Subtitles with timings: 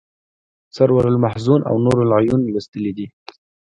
[0.75, 3.05] سرور المحزون او نور العیون لوستلی دی.